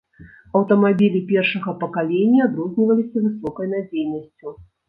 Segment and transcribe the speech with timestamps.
[0.59, 4.61] Аўтамабілі першага пакалення адрозніваліся высокай надзейнасцю.